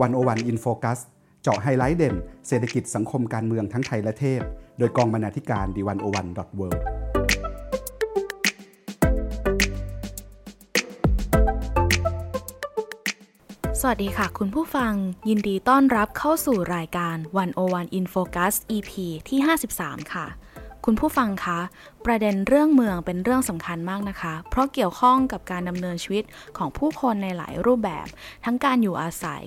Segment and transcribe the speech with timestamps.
[0.00, 1.00] 101 In Focus
[1.42, 2.14] เจาะไฮไลท์เด่น
[2.48, 4.42] เศรษฐกิจสังคมการเมืองทั้งไทยและเทศ
[4.78, 6.68] โดยกองบรรณาธิการ The101.world
[13.80, 14.92] สวัสดีค่ะ คุณผู้ฟัง
[15.28, 17.16] ยินดีต้อนรับเข้าสู่รายการ
[17.56, 18.92] 101 In Focus EP
[19.28, 19.38] ที่
[19.76, 20.26] 53 ค่ะ
[20.88, 21.60] คุณผู้ฟังคะ
[22.06, 26.24] ประเด็นเรื่องเมืองเป็นเรื่องสำคัญมากนะคะ เพราะเกี่ยวข้องกับการดำเนินชีวิต
[26.58, 28.06] ของผู้คนในหลายรูปแบบ
[28.44, 29.44] ทั้งการอยู่อาศัย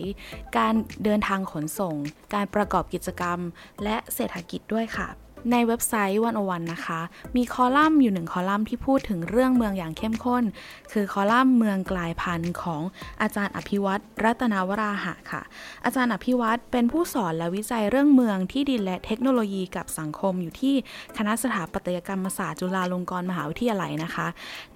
[0.58, 0.74] การ
[1.04, 1.96] เดินทางขนส่ง
[2.34, 3.40] การประกอบกิจกรรม
[3.84, 7.00] และเศรษฐกิจด้วยค่ะ ในเว็บไซต์วันอวันนะคะ
[7.36, 10.44] มีคอลัมน์อยู่หนึ่งคอลัมน์ที่พูดถึงเรื่องเมืองอย่างเข้มข้น
[10.92, 12.82] คือคอลัมน์เมืองกลายพันธุ์ของ
[13.22, 15.42] อาจารย์อภิวัตรรัตนาวราหะค่ะ
[15.86, 20.76] อาจารย์อภิวัตรเป็นผู้สอนและวิจัยเรื่องเมืองที่ดินและเทคโนโลยีกับสังคมอยู่ที่
[21.18, 24.28] คณะสถาปัตยกรรมศาสตร์จุฬาลงกรณ์มหาวิทยาลัยนะคะ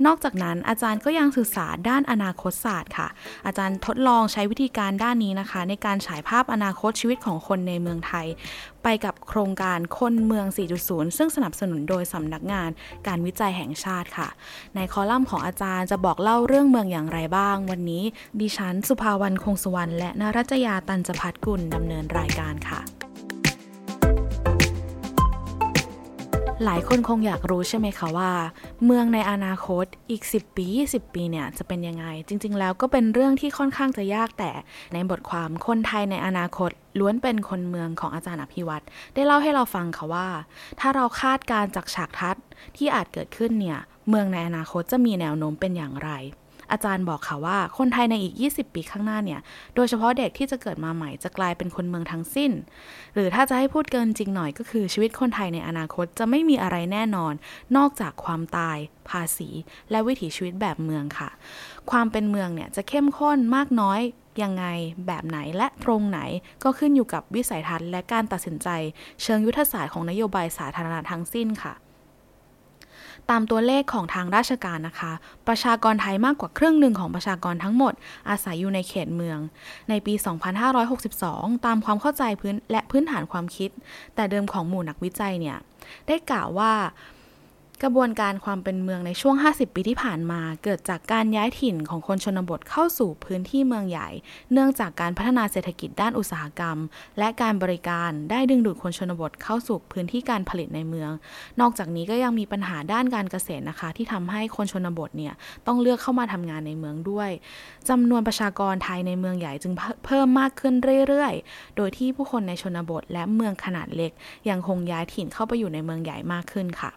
[0.05, 3.07] นอกจากนั้นอาจารย์ก็ยังศึกษาด้านอนาคตศาสตร์ค่ะ
[3.45, 8.27] อาจารย์ทดลองใช้วิธีการด้านนี้นะคะ ในการฉายภาพอนาคตชีวิตของคนในเมืองไทย
[8.83, 10.45] ไปกับโครงการคนเมือง
[10.81, 12.69] 4.0 ซึ่งสนับสนุนโดยสำนักงาน
[13.07, 14.27] การวิจัยแห่งชาติค่ะ
[14.75, 18.03] ในคอลัมน์ของอาจารย์จะบอกเล่าเรื่องเมืองอย่างไรบ้าง วันนี้
[18.39, 23.00] ดิฉัน สุภาวรรณคงสุวรรณและนรัจยาตันจพัฒกุลดำเนินรายการค่ะ
[26.65, 28.31] หลายคนคงอยากรู้ใช่ไหมคะว่า
[28.85, 34.51] เมืองในอนาคตอีก 10 ปี 20 ปีเนี่ยจะเป็นยังไง จริง ๆ แล้วก็เป็นเรื่องที่ค่อนข้างจะยากแต่
[34.93, 40.27] ในบทความคนไทยในอนาคตล้วนเป็นคนเมืองของอาจารย์อภิวัตรได้เล่าให้เราฟังค่ะว่า
[40.79, 42.43] ถ้าเราคาดการจากฉากทัศน์
[42.77, 46.11] ที่อาจเกิดขึ้นเนี่ยเมืองในอนาคตจะมีแนวโน้มเป็นอย่างไร
[46.71, 49.39] อาจารย์บอกค่ะว่า คนไทยในอีก 20 ปีข้างหน้าเนี่ย
[49.75, 52.51] โดยเฉพาะเด็กที่จะเกิดมาใหม่จะกลายเป็นคนเมืองทั้งสิ้น
[53.13, 57.33] หรือถ้าจะให้พูดเกินจริงหน่อยก็คือชีวิตคนไทยในอนาคตจะไม่มีอะไรแน่นอน
[57.77, 58.77] นอกจากความตาย
[59.09, 59.49] ภาษี
[59.91, 61.29] และวิถีชีวิตแบบเมืองค่ะ
[61.91, 64.01] ความเป็นเมืองเนี่ยจะเข้มข้นมากน้อย
[64.43, 64.65] ยังไง
[65.07, 66.19] แบบไหนและตรงไหน
[66.63, 68.67] ก็ขึ้นอยู่กับวิสัยทัศน์และการตัดสินใจ
[69.23, 71.73] เชิงยุทธศาสตร์ของนโยบายสาธารณะทั้งสิ้นค่ะ
[73.29, 75.11] ตามตัวเลขของทางราชการนะคะ
[75.47, 77.93] ประชากรไทยมากกว่าครึ่งหนึ่งของประชากรทั้งหมด
[78.29, 79.39] อาศัยอยู่ในเขตเมือง
[79.89, 80.13] ในปี
[80.89, 83.69] 2562 ตามความเข้าใจพื้นและพื้นฐานความคิด
[84.15, 85.57] แต่เดิมของหมู่นักวิจัยเนี่ย
[86.07, 86.71] ได้กล่าวว่า
[87.83, 94.09] กระบวนการความเป็นเมืองในช่วง 50 ปีที่ผ่านมา เกิดจากการย้ายถิ่นของคนชนบทเข้าสู่พื้นที่เมืองใหญ่
[94.51, 96.77] เนื่องจากการพัฒนาเศรษฐกิจด้านอุตสาหกรรม
[97.19, 101.11] และการบริการได้ดึงดูดคนชนบทเข้าสู่พื้นที่การผลิตในเมือง
[101.61, 105.33] นอกจากนี้ก็ยังมีปัญหาด้านการเกษตรนะคะ ที่ทำให้คนชนบทเนี่ย
[105.67, 107.29] ต้องเลือกเข้ามาทำงานในเมืองด้วย
[107.89, 109.73] จำนวนประชากรไทยในเมืองใหญ่จึง
[110.05, 110.73] เพิ่มมากขึ้น
[111.07, 114.11] เรื่อยๆ โดยที่ผู้คนในชนบทและเมืองขนาดเล็ก
[114.49, 116.91] ยังคงย้ายถิ่นเข้าไปอยู่ในเมืองใหญ่มากขึ้นค่ะ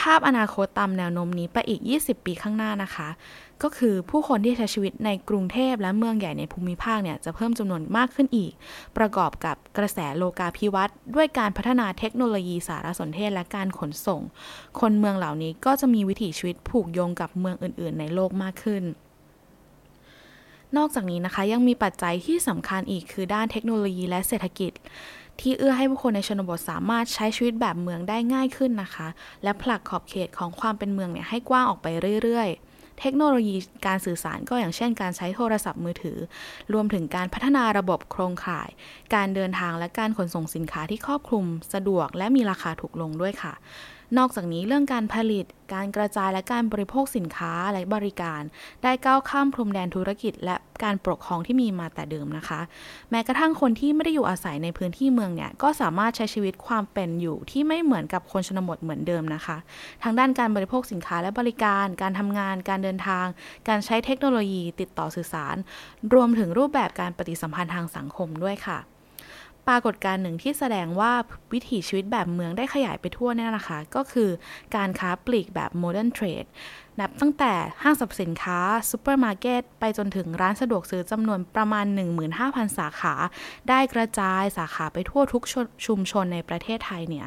[0.00, 3.08] ภาพอนาคตตามแนวโน้มนี้ไปอีก 20 ปีข้างหน้านะคะ
[3.62, 8.52] ก็คือผู้คนที่ใช้ชีวิตในกรุงเทพและเมืองใหญ่ในภูมิภาคเนี่ยจะเพิ่มจำนวนมากขึ้นอีก
[8.96, 14.20] ประกอบกับกระแสโลกาภิวัตน์ด้วยการพัฒนาเทคโนโลยีสารสนเทศและการขนส่ง
[14.80, 18.82] คนเมืองเหล่านี้ก็จะมีวิถีชีวิตผูกโยงกับเมืองอื่น ๆ ในโลกมากขึ้น
[20.76, 24.72] นอกจากนี้นะคะยังมีปัจจัยที่สำคัญอีกคือด้านเทคโนโลยีและเศรษฐกิจ
[25.40, 29.08] ที่เอื้อให้ผู้คนในชนบทสามารถใช้ชีวิตแบบเมืองได้ง่ายขึ้นนะคะ
[29.42, 31.86] และผลักขอบเขตของความเป็นเมืองเนี่ยให้กว้างออกไป
[32.22, 33.56] เรื่อยๆเทคโนโลยี
[33.86, 36.18] การสื่อสารก็อย่างเช่นการใช้โทรศัพท์มือถือ
[36.72, 38.68] รวมถึงการพัฒนาระบบโครงข่าย
[39.14, 41.44] การเดินทางและการขนส่งสินค้าที่ครอบคลุม
[41.74, 43.54] สะดวกและมีราคาถูกลงด้วยค่ะ
[44.18, 48.42] นอกจากนี้เรื่องการผลิต การกระจายและการบริโภคสินค้าและบริการ
[48.82, 52.60] ได้ก้าวข้ามพรมแดนธุรกิจ และการปกครองที่มีมาแต่เดิมนะคะ
[53.10, 59.56] แม้กระทั่งคนที่ไม่ได้อยู่อาศัยในพื้นที่เมืองเนี่ยก็สามารถใช้ชีวิตความเป็นอยู่ที่ไม่เหมือนกับคนชนบทเหมือนเดิมนะคะ
[60.02, 63.26] ทางด้านการบริโภคสินค้าและบริการ การทำงาน การเดินทาง
[63.68, 65.56] การใช้เทคโนโลยีติดต่อสื่อสาร
[66.14, 68.93] รวมถึงรูปแบบการปฏิสัมพันธ์ทางสังคมด้วยค่ะ
[69.68, 71.12] ปรากฏการณ์หนึ่งที่แสดงว่า
[71.52, 74.30] วิถีชีวิตแบบเมืองได้ขยายไปทั่วเนี่ยนะคะ ก็คือ
[74.76, 76.44] การค้าปลีกแบบ modern trade
[77.00, 77.52] นับตั้งแต่
[77.82, 78.58] ห้างสรรพสินค้า
[78.90, 81.86] ซูเปอร์มาร์เก็ตไปจนถึงร้านสะดวกซื้อจำนวนประมาณ
[82.30, 83.14] 15,000 สาขา
[83.68, 85.42] ได้กระจายสาขาไปทั่วทุก
[85.86, 87.26] ชุมชนในประเทศไทยเนี่ย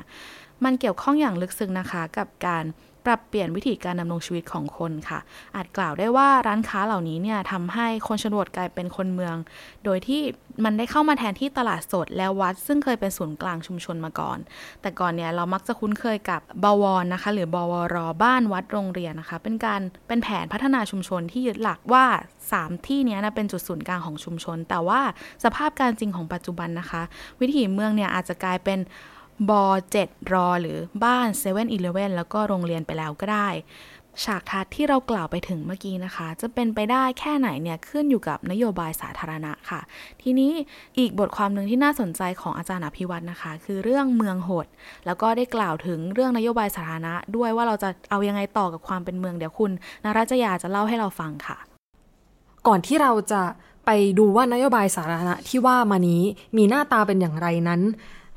[0.63, 2.63] มันเกี่ยวข้องอย่างลึกซึ้งนะคะกับการ
[3.07, 5.19] ปรับเปลี่ยนวิธีการดำรงชีวิตของคนค่ะ
[5.56, 9.36] อาจกล่าวได้ว่าร้านค้าเหล่านี้เนี่ยทำให้คนชนบทกลายเป็นคนเมือง
[9.86, 10.21] โดยที่
[10.63, 14.38] มันได้เข้ามาแทนที่ตลาดสดและวัด ซึ่งเคยเป็นศูนย์กลางชุมชนมาก่อน
[14.81, 22.06] แต่ก่อนเนี่ยเรามักจะคุ้นเคยกับบวรนะคะ หรือบวรบ้านวัดโรงเรียนนะคะ เป็นการเป็นแผนพัฒนาชุมชนที่ยึดหลักว่า
[22.50, 25.01] 3 ที่นี้นะเป็นจุดศูนย์กลางของชุมชน แต่ว่า
[25.44, 27.01] สภาพการจริงของปัจจุบันนะคะ
[27.39, 28.80] วิถีเมืองเนี่ยอาจจะกลายเป็น
[29.49, 29.65] บอ
[29.99, 31.63] 7รอหรือบ้าน7 e เ e ่
[32.09, 33.49] e แล้วก็โรงเรียนไปแล้วก็ได้
[34.23, 39.81] ฉากทัศน์ที่เรากล่าวไปถึงเมื่อกี้นะคะ จะเป็นไปได้แค่ไหนเนี่ยขึ้นอยู่กับนโยบายสาธารณะค่ะ
[40.21, 40.51] ทีนี้
[40.97, 44.67] อีกบทความหนึ่งที่น่าสนใจของอาจารย์อภิวัตนะคะ คือเรื่องเมืองหด
[45.05, 49.71] แล้วก็ได้กล่าวถึงเรื่องนโยบายสาธารณะ ด้วยว่าเราจะเอายังไงต่อกับความเป็นเมืองเดี๋ยวคุณ
[50.03, 51.57] นรัจยาจะเล่าให้เราฟังค่ะ
[52.67, 53.41] ก่อนที่เราจะ
[53.85, 53.89] ไป
[54.19, 56.21] ดูว่านโยบายสาธารณะที่ว่ามานี้
[56.57, 57.81] มีหน้าตาเป็นอย่างไรนั้น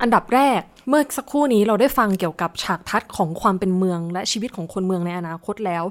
[0.01, 5.83] อันดับแรก เมื่อสักครู่นี้เราได้ฟังเกี่ยวกับฉากทัศน์ของความเป็นเมือง และชีวิตของคนเมืองในอนาคตแล้ว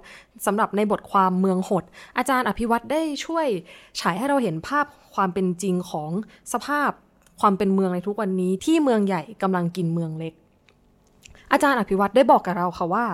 [0.46, 1.84] สำหรับในบทความเมืองหด
[2.16, 3.46] อาจารย์อภิวัตได้ช่วย
[4.00, 6.10] ฉายให้เราเห็นภาพความเป็นจริงของ
[6.52, 6.90] สภาพ
[7.40, 10.34] ความเป็นเมืองในทุกวันนี้ที่เมืองใหญ่กำลังกินเมืองเล็ก
[11.52, 13.06] อาจารย์อภิวัตได้บอกกับเราค่ะว่า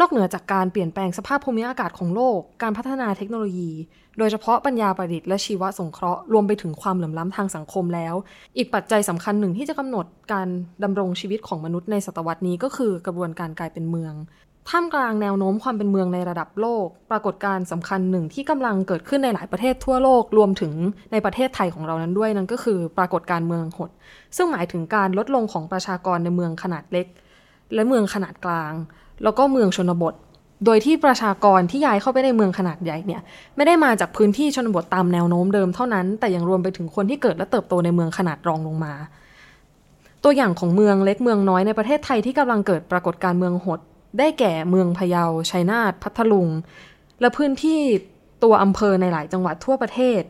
[0.00, 3.70] นอกเหนือจากการเปลี่ยนแปลงสภาพภูมิอากาศของโลก การพัฒนาเทคโนโลยี
[4.18, 8.14] โดยเฉพาะปัญญาประดิษฐ์และชีวสงเคราะห์ รวมไปถึงความเหลื่อมล้ำทางสังคมแล้ว
[8.56, 10.48] อีกปัจจัยสำคัญหนึ่งที่จะกำหนดการ
[10.82, 14.14] ดำรงชีวิตของมนุษย์ในศตวรรษนี้ก็คือกระบวนการกลายเป็นเมือง
[14.70, 20.72] ท่ามกลางแนวโน้มความเป็นเมืองในระดับโลก ปรากฏการณ์สำคัญหนึ่งที่กำลังเกิดขึ้นในหลายประเทศทั่วโลกรวมถึง
[21.12, 23.90] ในประเทศไทยของเรานั้นด้วยนั่นก็คือ ปรากฏการณ์เมืองหด
[24.36, 27.06] ซึ่งหมายถึงการลดลงของประชากรในเมืองขนาดเล็ก
[27.74, 28.72] และเมืองขนาดกลาง
[29.22, 30.14] แล้วก็เมืองชนบท
[30.64, 33.20] โดยที่ประชากรที่ย้ายเข้าไปในเมืองขนาดใหญ่เนี่ย
[33.56, 38.94] ไม่ได้มาจากพื้นที่ชนบทตามแนวโน้มเดิมเท่านั้น แต่ยังรวมไปถึงคนที่เกิดและเติบโตในเมืองขนาดรองลงมา
[40.24, 43.80] ตัวอย่างของเมืองเล็กเมืองน้อยในประเทศไทยที่กำลังเกิดปรากฏการเมืองหด
[44.18, 46.48] ได้แก่เมืองพะเยาชัยนาทพัทลุง
[47.20, 47.80] และพื้นที่
[48.42, 50.22] ตัวอำเภอในหลายจังหวัดทั่วประเทศ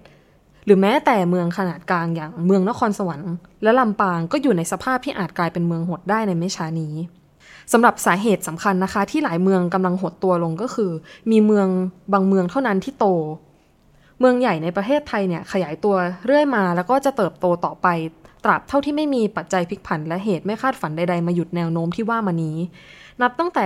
[0.64, 3.32] หรือแม้แต่เมืองขนาดกลางอย่างเมืองนครสวรรค์
[3.62, 6.94] และลำปางก็อยู่ในสภาพที่อาจกลายเป็นเมืองหดได้ในไม่ช้านี้
[7.72, 10.90] สำหรับสาเหตุสำคัญนะคะ ที่หลายเมืองกำลังหดตัวลงก็คือ
[11.30, 11.68] มีเมือง
[12.12, 13.06] บางเมืองเท่านั้นที่โต
[14.20, 15.96] เมืองใหญ่ในประเทศไทยเนี่ยขยายตัว
[16.26, 17.86] เรื่อยมาแล้วก็จะเติบโตต่อไป
[18.44, 22.56] ตราบเท่าที่ไม่มีปัจจัยพลิกผัน และเหตุไม่คาดฝันใดๆ มาหยุดแนวโน้มที่ว่ามานี้
[23.22, 23.64] นับตั้งแต่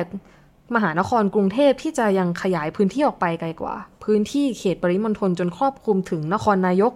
[0.74, 3.74] มหานครกรุงเทพที่จะยังขยายพื้นที่ออกไปไกลกว่า
[4.04, 6.92] พื้นที่เขตปริมณฑลจนครอบคลุมถึงนครนายก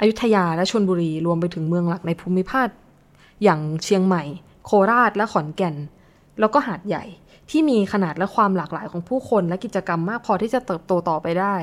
[0.00, 2.68] อยุธยาและชลบุรีรวมไปถึงเมืองหลักในภูมิภาค
[3.42, 4.22] อย่างเชียงใหม่
[4.64, 5.74] โคราชและขอนแก่น
[6.40, 7.04] แล้วก็หาดใหญ่
[7.50, 11.56] ที่มีขนาดและความหลากหลายของผู้คนและกิจกรรมมากพอที่จะเติบโตต่อไปได้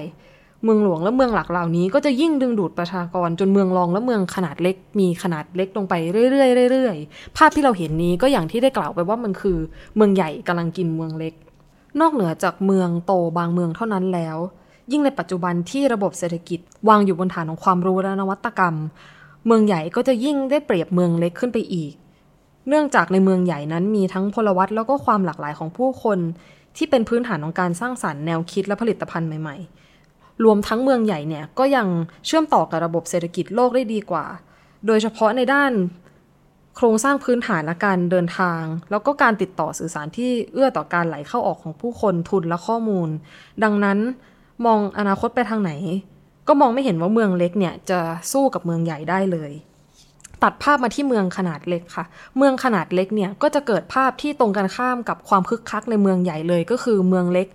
[0.63, 5.93] เมืองหลวงและเมืองหลักเหล่านี้ก็จะยิ่งดึงดูดประชากรจนเมืองรองและเมืองขนาดเล็ก มีขนาดเล็กลงไป
[6.31, 9.57] เรื่อยๆเรื่อยๆภาพที่เราเห็นนี้ก็อย่างที่ได้กล่าวไปว่ามันคือ
[9.95, 11.33] เมืองใหญ่กำลังกินเมืองเล็ก
[11.99, 14.37] นอกเหนือจากเมืองโตบางเมืองเท่านั้นแล้ว
[14.91, 16.59] ยิ่งในปัจจุบันที่ระบบเศรษฐกิจ
[16.89, 18.75] วางอยู่บนฐานของความรู้และนวัตกรรม
[19.45, 21.93] เมืองใหญ่ก็จะยิ่งได้เปรียบเมืองเล็กขึ้นไปอีก
[22.67, 26.19] เนื่องจากในเมืองใหญ่นั้นมีทั้งพลวัตแล้วก็ความหลากหลายของผู้คน
[26.77, 29.55] ที่เป็นพื้นฐานของการสร้างสารรค์แนวคิดและผลิตภัณฑ์ใหม่
[29.99, 31.87] ๆ รวมทั้งเมืองใหญ่เนี่ยก็ยัง
[32.25, 34.25] เชื่อมต่อกับระบบเศรษฐกิจโลกได้ดีกว่า
[34.87, 35.71] โดยเฉพาะในด้าน
[36.75, 38.61] โครงสร้างพื้นฐานและการเดินทาง
[38.91, 43.09] แล้วก็การติดต่อสื่อสารที่เอื้อต่อการไหลเข้าออกของผู้คนทุนและข้อมูล
[43.63, 43.97] ดังนั้น
[44.65, 45.71] มองอนาคตไปทางไหน
[46.47, 47.99] ก็มองไม่เห็นว่าเมืองเล็กเนี่ยจะ
[48.31, 49.51] สู้กับเมืองใหญ่ได้เลย
[50.43, 52.05] ตัดภาพมาที่เมืองขนาดเล็กค่ะ
[52.37, 57.47] เมืองขนาดเล็กเนี่ยก็จะเกิดภาพที่ตรงกันข้ามกับความคึกคักในเมืองใหญ่เลยก็คือเมืองเล็ก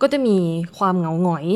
[0.00, 0.36] ก็จะมี
[0.78, 1.46] ความเหงาหงอย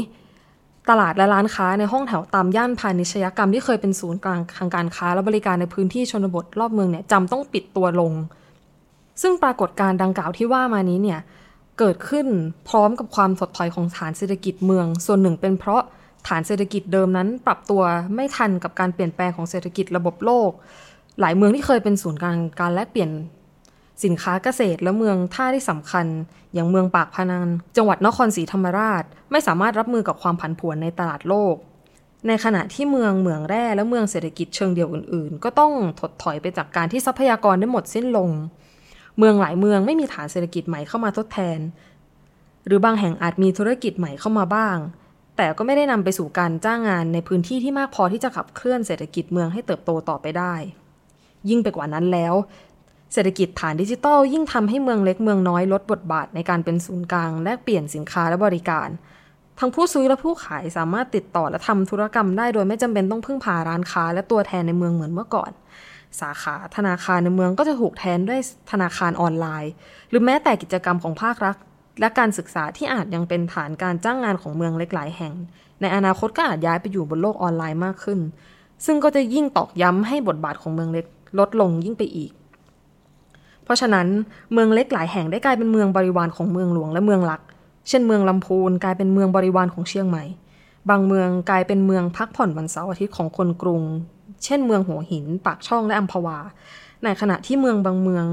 [0.91, 8.13] ตลาดและร้านค้าในห้องแถวตามย่านพาณิชยกรรมที่เคยเป็นศูนย์กลางทางการค้าและบริการในพื้นที่ชนบทรอบเมืองเนี่ยจำต้องปิดตัวลง
[9.23, 11.21] ซึ่งปรากฏการณ์ดังกล่าวที่ว่ามานี้เนี่ย
[11.79, 12.27] เกิดขึ้น
[12.69, 15.83] พร้อมกับความถดถอยของฐานเศรษฐกิจเมือง ส่วนหนึ่งเป็นเพราะ
[16.27, 17.83] ฐานเศรษฐกิจเดิมนั้น ปรับตัว
[18.15, 20.51] ไม่ทันกับการเปลี่ยนแปลงของเศรษฐกิจระบบโลก
[21.21, 23.11] หลายเมืองที่เคยเป็นศูนย์กลางการแลกเปลี่ยน
[24.05, 26.07] สินค้าเกษตรและเมืองท่าที่สำคัญ
[26.55, 27.47] อย่างเมืองปากพนัง
[27.77, 31.55] จังหวัดนครศรีธรรมราช ไม่สามารถรับมือกับความผันผวนในตลาดโลก
[32.27, 38.31] ในขณะที่เมืองเหมืองแร่และเมืองเศรษฐกิจเชิงเดียวอื่น ๆ ก็ต้องถดถอยไปจากการที่ทรัพยากรได้หมดสิ้นลง
[39.19, 41.59] เมืองหลายเมืองไม่มีฐานเศรษฐกิจใหม่เข้ามาทดแทน
[42.67, 44.77] หรือบางแห่งอาจมีธุรกิจใหม่เข้ามาบ้าง
[45.41, 50.55] แต่ก็ไม่ได้นำไปสู่การจ้างงานในพื้นที่ที่มากพอที่จะขับเคลื่อนเศรษฐกิจเมืองให้เติบโตต่อไปได้
[51.49, 52.35] ยิ่งไปกว่านั้นแล้ว
[53.13, 58.89] เศรษฐกิจฐานดิจิทัล ยิ่งทำให้เมืองเล็กเมืองน้อยลดบทบาทในการเป็นศูนย์กลางแลกเปลี่ยนสินค้าและบริการ
[59.59, 65.51] ทั้งผู้ซื้อและผู้ขายสามารถติดต่อและทำธุรกรรมได้โดยไม่จำเป็นต้องพึ่งพาร้านค้าและตัวแทนในเมืองเหมือนเมื่อก่อน
[66.21, 68.41] สาขาธนาคารในเมืองก็จะถูกแทนด้วย
[68.71, 69.73] ธนาคารออนไลน์
[70.09, 71.57] หรือแม้แต่กิจกรรมของภาครัฐ
[72.01, 75.33] และการศึกษาที่อาจยังเป็นฐานการจ้างงานของเมืองเล็กหลายแห่ง
[75.81, 78.21] ในอนาคตก็อาจย้ายไปอยู่บนโลกออนไลน์มากขึ้น
[78.87, 81.07] ซึ่งก็จะยิ่งตอกย้ำให้บทบาทของเมืองเล็ก
[81.39, 82.31] ลดลงยิ่งไปอีก
[83.65, 84.07] เพราะฉะนั้น
[84.53, 87.41] เมืองเล็กหลายแห่งได้กลายเป็นเมืองบริวารของเมืองหลวงและเมืองหลัก
[87.89, 90.25] เช่นเมืองลำพูนกลายเป็นเมืองบริวารของเชียงใหม่
[90.91, 93.83] บางเมืองกลายเป็นเมืองพักผ่อนวันเสาร์อาทิตย์ของคนกรุง
[94.45, 96.39] เช่นเมืองหัวหิน ปากช่องและอัมพวา
[97.05, 98.27] ในขณะที่เมืองบางเมือง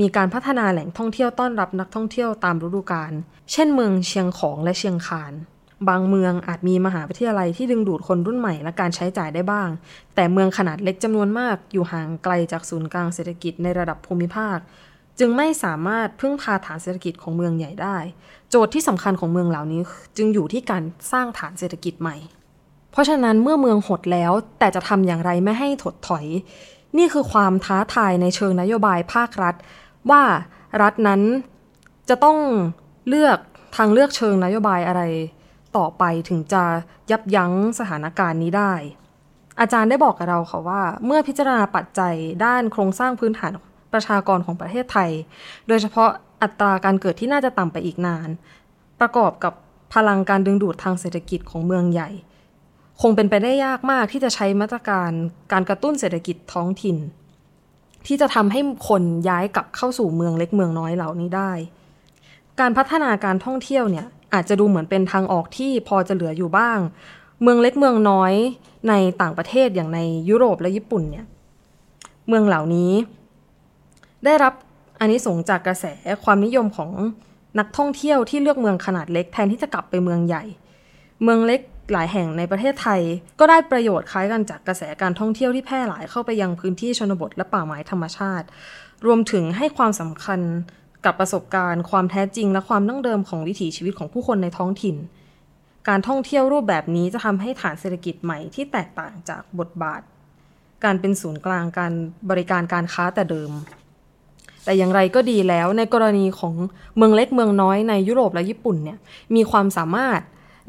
[0.00, 3.12] มีการพัฒนาแหล่งท่องเที่ยวต้อนรับนักท่องเที่ยวตามฤดูกาล
[3.52, 5.32] เช่นเมืองเชียงของและเชียงคาน
[5.88, 9.68] บางเมืองอาจมีมหาวิทยาลัยที่ดึงดูดคนรุ่นใหม่และการใช้จ่ายได้บ้าง
[10.14, 14.58] แต่เมืองขนาดเล็กจำนวนมากอยู่ห่างไกลจากศูนย์กลางเศรษฐกิจในระดับภูมิภาค
[15.18, 17.96] จึงไม่สามารถพึ่งพาฐานเศรษฐกิจของเมืองใหญ่ได้
[18.50, 19.80] โจทย์ที่สำคัญของเมืองเหล่านี้
[20.16, 22.16] จึงอยู่ที่การสร้างฐานเศรษฐกิจใหม่
[22.92, 26.26] เพราะฉะนั้นเมื่อเมืองหดแล้ว แต่จะทำอย่างไรไม่ให้ถดถอย
[26.98, 29.54] นี่คือความท้าทายในเชิงนโยบายภาครัฐ
[30.10, 30.22] ว่า
[30.82, 31.20] รัฐนั้น
[32.08, 32.38] จะต้อง
[33.08, 33.38] เลือก
[33.76, 35.02] ทางเลือกเชิงนโยบายอะไร
[35.76, 36.64] ต่อไปถึงจะ
[37.10, 38.72] ยับยั้งสถานการณ์นี้ได้
[39.60, 43.52] อาจารย์ได้บอกกับเราค่ะว่า เมื่อพิจารณาปัจจัยด้านโครงสร้างพื้นฐาน
[43.92, 45.10] ประชากรของประเทศไทย
[45.68, 46.10] โดยเฉพาะ
[46.42, 48.28] อัตราการเกิดที่น่าจะต่ำไปอีกนาน
[49.00, 49.52] ประกอบกับ
[49.94, 52.10] พลังการดึงดูดทางเศรษฐกิจของเมืองใหญ่
[53.00, 55.10] คงเป็นไปได้ยากมากที่จะใช้มาตรการ
[55.52, 56.96] การกระตุ้นเศรษฐกิจท้องถิ่น
[58.08, 61.52] ที่จะทำให้คนย้ายกลับเข้าสู่เมืองเล็กเมืองน้อยเหล่านี้ได้
[62.60, 66.78] การพัฒนาการท่องเที่ยวเนี่ยอาจจะดูเหมือนเป็นทางออกที่พอจะเหลืออยู่บ้าง
[67.42, 68.32] เมืองเล็กเมืองน้อย
[68.88, 69.98] ในต่างประเทศอย่างใน
[70.28, 71.26] ยุโรปและญี่ปุ่นเนี่ย
[72.28, 72.92] เมืองเหล่านี้
[74.24, 74.54] ได้รับ
[75.00, 75.84] อันนี้สงจากกระแส
[76.24, 76.90] ความนิยมของ
[77.58, 80.44] นักท่องเที่ยวที่เลือกเมืองขนาดเล็กแทนที่จะกลับไปเมืองใหญ่
[81.22, 81.60] เมืองเล็ก
[81.92, 83.00] หลายแห่งในประเทศไทย
[83.40, 88.46] ก็ได้ประโยชน์คล้ายกันจากกระแสการท่องเที่ยวที่แพร่หลายเข้าไปยังพื้นที่ชนบทและป่าไม้ธรรมชาติ
[89.06, 90.40] รวมถึงให้ความสำคัญ
[91.04, 94.96] กับประสบการณ์ ความแท้จริง และความดั้งเดิมของวิถีชีวิตของผู้คนในท้องถิ่น
[95.88, 100.00] การท่องเที่ยวรูปแบบนี้จะทำให้ฐานเศรษฐกิจใหม่ที่แตกต่างจากบทบาท
[100.84, 101.92] การเป็นศูนย์กลางการ
[102.30, 103.52] บริการการค้าแต่เดิม
[104.64, 106.54] แต่อย่างไรก็ดีแล้วในกรณีของ
[106.96, 108.98] เมืองเล็กเมืองน้อยในยุโรปและญี่ปุ่นเนี่ย
[109.34, 110.20] มีความสามารถ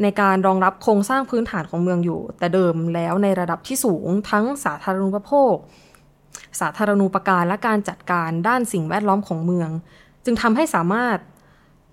[0.03, 5.53] ในการรองรับโครงสร้างพื้นฐานของเมืองอยู่ แต่เดิมแล้วในระดับที่สูงทั้งสาธารณูปโภค
[6.59, 9.69] สาธารณูปการและการจัดการด้านสิ่งแวดล้อมของเมือง
[10.25, 11.17] จึงทำให้สามารถ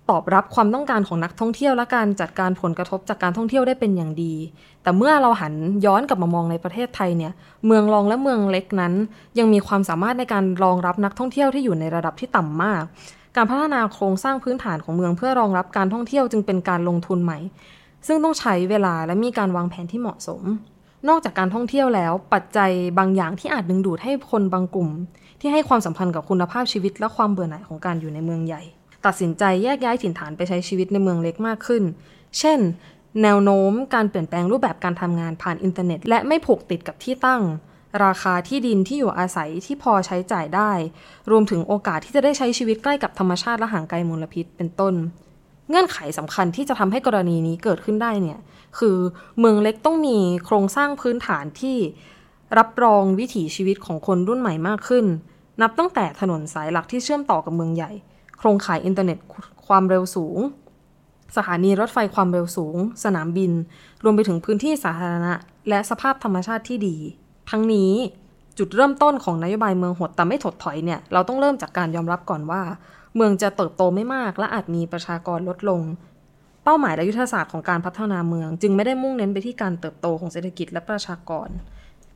[0.09, 4.33] ตอบรับความต้องการของนักท่องเที่ยวและการจัดการผลกระทบจากการท่องเที่ยวได้เป็นอย่างดี
[4.83, 5.53] แต่เมื่อเราหัน
[5.85, 7.33] ย้อนกลับมามองในประเทศไทยเนี่ย
[7.65, 8.93] เมืองรองและเมืองเล็กนั้น
[9.39, 12.83] ยังมีความสามารถในการรองรับนักท่องเที่ยวที่อยู่ในระดับที่ต่ำมาก
[13.35, 17.39] การพัฒนาโครงสร้างพื้นฐานของเมืองเพื่อรองรับการท่องเที่ยวจึงเป็นการลงทุนใหม่
[18.07, 20.43] ซึ่งต้องใช้เวลาและมีการวางแผนที่เหมาะสม
[21.09, 24.89] นอกจากการท่องเที่ยวแล้ว ปัจจัยบางอย่างที่อาจดึงดูดให้คนบางกลุ่ม
[25.39, 28.61] ที่ให้ความสัมพันธ์กับคุณภาพชีวิตและความเบื่อหน่ายของการอยู่ในเมืองใหญ่
[29.05, 31.83] ตัดสินใจแยกย้ายถิ่นฐานไปใช้ชีวิตในเมืองเล็กมากขึ้น
[32.39, 32.59] เช่น
[33.23, 37.41] แนวโน้มการเปลี่ยนแปลงรูปแบบการทำงานผ่านอินเทอร์เน็ต และไม่ผูกติดกับที่ตั้ง
[38.05, 40.71] ราคาที่ดินที่อยู่อาศัยที่พอใช้จ่ายได้
[41.31, 44.93] รวมถึงโอกาสที่จะได้ใช้ชีวิตใกล้กับธรรมชาติและห่างไกลมลพิษเป็นต้น
[45.69, 48.39] เงื่อนไขสำคัญที่จะทำให้กรณีนี้เกิดขึ้นได้เนี่ย
[48.79, 48.97] คือ
[49.39, 51.77] เมืองเล็กต้องมีโครงสร้างพื้นฐานที่
[52.57, 55.05] รับรองวิถีชีวิตของคนรุ่นใหม่มากขึ้น
[55.61, 57.91] นับตั้งแต่ถนนสายหลักที่เชื่อมต่อกับเมืองใหญ่
[58.37, 59.17] โครงข่ายอินเทอร์เน็ต
[59.67, 60.39] ความเร็วสูง
[61.35, 63.51] สถานีรถไฟความเร็วสูง สนามบิน
[64.03, 65.33] รวมไปถึงพื้นที่สาธารณะ
[65.69, 66.97] และสภาพธรรมชาติที่ดี
[67.49, 67.91] ทั้งนี้
[68.57, 72.61] จุดเริ่มต้นของนโยบายเมืองหดแต่ไม่ถดถอยเนี่ยเราต้องเริ่มจากการยอมรับก่อนว่า
[73.17, 75.81] เมืองจะเติบโตไม่มากและอาจมีประชากรลดลง
[76.63, 81.49] เป้าหมายและยุทธศาสตร์ของการพัฒนาเมือง จึงไม่ได้มุ่งเน้นไปที่การเติบโตของเศรษฐกิจและประชากร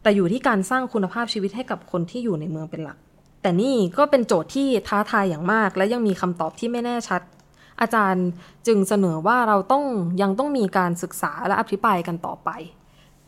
[0.02, 2.98] แต่อยู่ที่การสร้างคุณภาพชีวิตให้กับคนที่อยู่ในเมืองเป็นหลัก
[3.42, 7.22] แต่นี่ก็เป็นโจทย์ที่ท้าทายอย่างมาก และยังมีคำตอบที่ไม่แน่ชัด
[7.82, 8.26] อาจารย์
[8.68, 9.84] จึงเสนอว่าเราต้อง
[10.22, 12.50] ยังต้องมีการศึกษาและอภิปรายกันต่อไป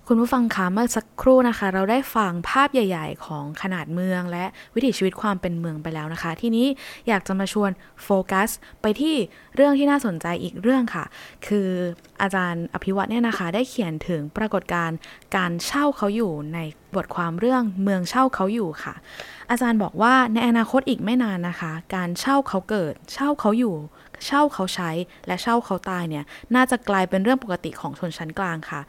[0.08, 4.46] คุณผู้ฟังคะเมื่อสักครู่นะคะ เราได้ฟังภาพใหญ่ ๆ ของขนาดเมือง และ
[4.76, 6.68] วิถีชีวิตความเป็นเมืองไปแล้วนะคะ ที่นี้
[7.08, 7.72] อยากจะมาชวน
[8.04, 8.50] โฟกัส
[8.82, 9.16] ไปที่
[9.56, 11.06] เรื่องที่น่าสนใจอีกเรื่องค่ะ
[11.48, 11.70] คือ
[12.22, 14.98] อาจารย์อภิวัตเนี่ยนะคะ ได้เขียนถึงปรากฏการณ์
[15.36, 16.60] การเช่าเขาอยู่ใน
[16.96, 18.94] บทความเรื่องเมืองเช่าเขาอยู่ค่ะ
[19.52, 23.76] อาจารย์บอกว่าในอนาคตอีกไม่นานนะคะ การเช่าเขาเกิด เช่าเขาอยู่
[24.26, 24.92] เช่าเขาใช้
[25.28, 26.24] และเช่าเขาตายเนี่ย
[26.56, 28.82] น่าจะกลายเป็นเรื่องปกติของชนชั้นกลางค่ะ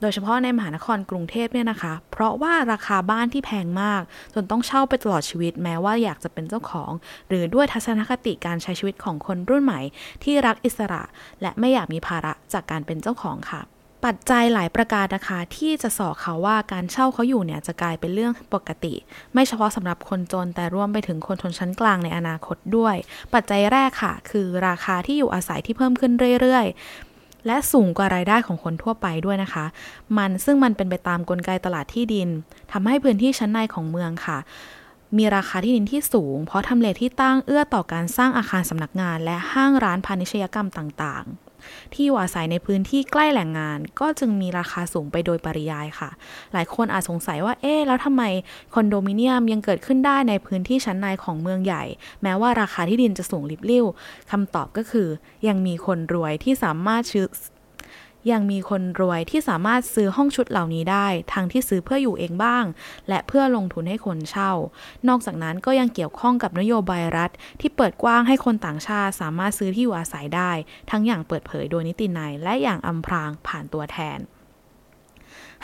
[0.00, 4.02] โดยเฉพาะในมหานครกรุงเทพเนี่ยนะคะ เพราะว่าราคาบ้านที่แพงมาก
[4.34, 6.90] จนต้องเช่าไปตลอดชีวิตแม้ว่าอยากจะเป็นเจ้าของ
[7.28, 9.80] หรือด้วยทัศนคติการใช้ชีวิตของคนรุ่นใหม่
[10.24, 11.02] ที่รักอิสระ
[11.42, 13.62] และไม่อยากมีภาระจากการเป็นเจ้าของค่ะ
[14.04, 18.94] ปัจจัยหลายประการนะคะ ที่จะสอเขาว่าการเช่าเขาอยู่เนี่ยจะกลายเป็นเรื่องปกติ
[19.32, 22.96] ไม่เฉพาะสำหรับคนจนแต่รวมไปถึงคนชนชั้นกลางในอนาคตด้วย
[23.34, 29.64] ปัจจัยแรกค่ะ คือราคาที่อยู่อาศัยที่เพิ่มขึ้นเรื่อยๆ และสูงกว่ารายได้ของคนทั่วไปด้วยนะคะ
[30.16, 32.28] มันซึ่งมันเป็นไปตามกลไกตลาดที่ดิน
[32.72, 34.38] ทำให้พื้นที่ชั้นในของเมืองค่ะ
[35.16, 41.49] มีราคาที่ดินที่สูง เพราะทำเลที่ตั้งเอื้อต่อการสร้างอาคารสำนักงาน และห้างร้านพาณิชยกรรมต่างๆ
[41.92, 46.10] ที่อยู่อาศัยในพื้นที่ใกล้แหล่งงาน ก็จึงมีราคาสูงไปโดยปริยายค่ะ
[46.52, 48.22] หลายคนอาจสงสัยว่าเอ๊แล้วทำไม
[48.74, 51.84] คอนโดมิเนียมยังเกิดขึ้นได้ในพื้นที่ชั้นในของเมืองใหญ่
[52.22, 53.86] แม้ว่าราคาที่ดินจะสูงลิบลิ่ว
[54.30, 55.08] คำตอบก็คือ
[55.48, 57.26] ยังมีคนรวยที่สามารถซื้อ
[58.30, 62.64] ยังมีคนรวยที่สามารถซื้อห้องชุดเหล่านี้ได้ ทั้งที่ซื้อเพื่ออยู่เองบ้าง
[63.08, 64.52] และเพื่อลงทุนให้คนเช่า
[65.08, 70.50] นอกจากนั้นก็ยังเกี่ยวข้องกับนโยบายรัฐ ที่เปิดกว้างให้คนต่างชาติสามารถซื้อที่อยู่อาศัยได้
[70.90, 74.20] ทั้งอย่างเปิดเผยโดยนิตินัยและอย่างอำพรางผ่านตัวแทน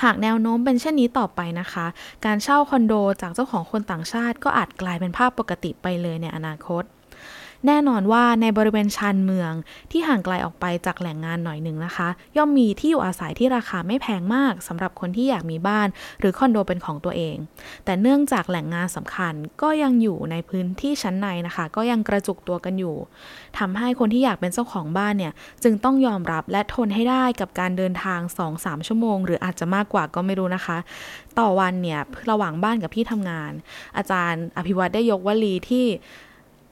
[0.02, 1.86] หากแนวโน้มเป็นเช่นนี้ต่อไปนะคะ
[2.24, 6.84] การเช่าคอนโดจากเจ้าของคนต่างชาติก็อาจกลายเป็นภาพปกติไปเลยในอนาคต
[7.66, 9.52] แน่นอนว่าในบริเวณชานเมือง
[9.90, 15.88] ที่ห่างไกลออกไปจากแหล่งงานหน่อยหนึ่งนะคะ ย่อมมีที่อยู่อาศัยที่ราคาไม่แพงมากสำหรับคนที่อยากมีบ้าน
[16.20, 17.36] หรือคอนโดเป็นของตัวเอง
[17.84, 22.96] แต่เนื่องจากแหล่งงานสำคัญก็ยังอยู่ในพื้นที่ชั้นในนะคะ ก็ยังกระจุกตัวกันอยู่
[23.58, 25.32] ทำให้คนที่อยากเป็นเจ้าของบ้านเนี่ย
[25.62, 28.20] จึงต้องยอมรับและทนให้ได้กับการเดินทาง
[28.54, 30.78] 2-3 ชั่วโมง หรืออาจจะมากกว่าก็ไม่รู้นะคะ
[31.38, 33.52] ต่อวันเนี่ยระหว่างบ้านกับที่ทำงาน
[33.96, 35.86] อาจารย์อภิวัตได้ยกวลีที่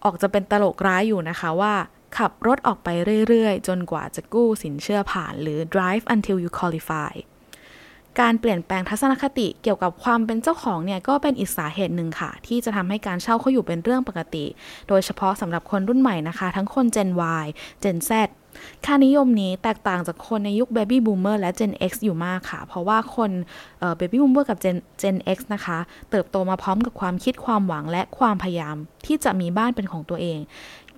[0.04, 1.75] ออกจะเป็นตลกร้ายอยู่นะคะว่า
[2.16, 2.88] ขับรถออกไป
[3.28, 7.12] เรื่อย ๆ จนกว่าจะกู้สินเชื่อผ่านหรือ drive until you qualify
[8.21, 14.44] การเปลี่ยนแปลงทัศนคติเกี่ยวกับความเป็นเจ้าของเนี่ยก็เป็นอีกสาเหตุหนึ่งค่ะ ที่จะทำให้การเช่าเขาอยู่เป็นเรื่องปกติ
[14.88, 17.11] โดยเฉพาะสำหรับคนรุ่นใหม่นะคะ ทั้งคน Gen
[17.42, 17.47] Y
[17.83, 18.12] Gen Z
[18.85, 23.30] ค่านิยมนี้แตกต่างจากคนในยุค Baby Boomer และ Gen X อยู่มากค่ะ เพราะว่าคน
[23.99, 25.78] Baby Boomer กับ Gen Gen X นะคะ
[26.11, 30.38] เติบโตมาพร้อมกับความคิดความหวังและความพยายามที่จะมีบ้านเป็นของตัวเอง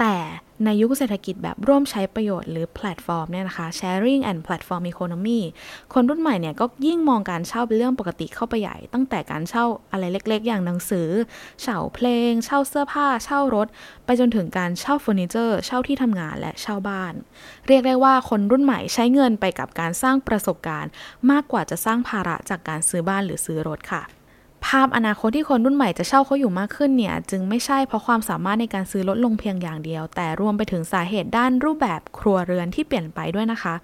[0.00, 0.16] แต่
[0.64, 5.40] ในยุคเศรษฐกิจแบบร่วมใช้ประโยชน์หรือแพลตฟอร์มเนี่ยนะคะ sharing and platform economy
[5.92, 11.08] คนรุ่นใหม่เนี่ยก็ยิ่งมองการเช่าเป็นเรื่องปกติเข้าไปใหญ่ ตั้งแต่การเช่าอะไรเล็กๆ อย่างหนังสือ
[11.62, 13.66] เช่าเพลง เช่าเสื้อผ้า เช่ารถ
[14.04, 17.14] ไปจนถึงการเช่าเฟอร์นิเจอร์ เช่าที่ทำงานและเช่าบ้าน
[17.66, 20.90] เรียกได้ว่าคนรุ่นใหม่ใช้เงินไปกับการสร้างประสบการณ์
[21.30, 24.04] มากกว่าจะสร้างภาระจากการซื้อบ้านหรือซื้อรถค่ะ
[24.68, 33.74] ภาพอนาคตที่คนรุ่นใหม่จะเช่าเขาอยู่มากขึ้นเนี่ย จึงไม่ใช่เพราะความสามารถในการซื้อลดลงเพียงอย่างเดียว แต่รวมไปถึงสาเหตุด้านรูปแบบครัวเรือนที่เปลี่ยนไปด้วยนะคะ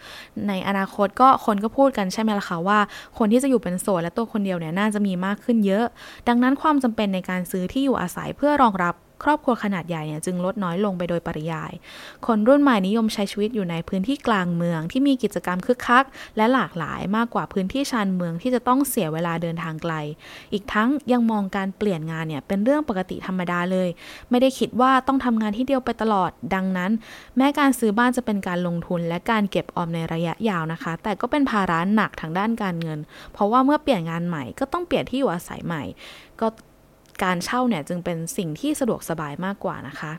[0.48, 2.78] ในอนาคตก็คนก็พูดกันใช่ไหมล่ะคะว่า
[3.18, 5.84] คนที่จะอยู่เป็นโสดและตัวคนเดียวเนี่ยน่าจะมีมากขึ้นเยอะ
[6.28, 11.72] ดังนั้นความจำเป็นในการซื้อที่อยู่อาศัยเพื่อรองรับ ครอบครัวขนาดใหญ่เนี่ยจึงลดน้อยลงไปโดยปริยาย
[12.26, 16.04] คนรุ่นใหม่นิยมใช้ชีวิตอยู่ในพื้นที่กลางเมืองที่มีกิจกรรมคึกคัก
[16.36, 19.94] และหลากหลายมากกว่าพื้นที่ชานเมืองที่จะต้องเสียเวลาเดินทางไกล
[20.52, 23.88] อีกทั้งยังมองการเปลี่ยนงานเนี่ยเป็นเรื่องปกติธรรมดาเลย
[24.30, 26.90] ไม่ได้คิดว่าต้องทำงานที่เดียวไปตลอด ดังนั้น
[27.36, 32.98] แม้การซื้อบ้านจะเป็นการลงทุนและการเก็บออมในระยะยาวนะคะ แต่ก็เป็นภาระหนักทางด้านการเงิน
[33.32, 35.82] เพราะว่าเมื่อเปลี่ยนงานใหม่ก็ต้องเปลี่ยนที่อยู่อาศัยใหม่
[36.40, 36.46] ก็
[37.24, 40.12] การเช่าเนี่ยจึงเป็นสิ่งที่สะดวกสบายมากกว่านะคะ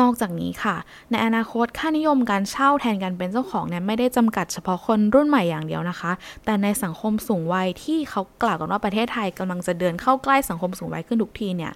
[0.00, 0.76] นอกจากนี้ค่ะ
[1.10, 6.12] ในอนาคตค่านิยมการเช่าแทนการเป็นเจ้าของเนี่ยไม่ได้จำกัดเฉพาะคนรุ่นใหม่อย่างเดียวนะคะ
[6.44, 11.72] แต่ในสังคมสูงวัยที่เขากล่าวกันว่าประเทศไทยกำลังจะเดินเข้าใกล้สังคมสูงวัยขึ้นทุกทีเนี่ย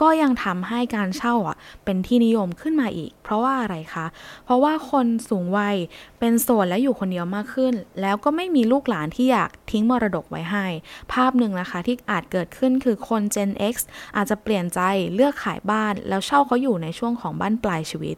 [0.00, 4.06] ก็ยังทำให้การเช่าอะเป็นที่นิยมขึ้นมาอีก เพราะว่าอะไรคะ
[4.44, 5.76] เพราะว่าคนสูงวัย
[6.18, 10.66] เป็นโสดและอยู่คนเดียวมากขึ้น แล้วก็ไม่มีลูกหลานที่อยากทิ้งมรดกไว้ให้
[11.12, 13.74] ภาพหนึ่งนะคะที่อาจเกิดขึ้นคือคน Gen X
[14.16, 14.80] อาจจะเปลี่ยนใจ
[15.14, 18.16] เลือกขายบ้าน แล้วเช่าเขาอยู่ในช่วงของบ้านปลายชีวิต